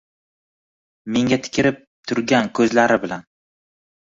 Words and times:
Menga 1.17 1.39
tikilib 1.49 1.77
turgan 2.13 2.51
ko’zlari 2.61 2.99
bilan 3.05 3.25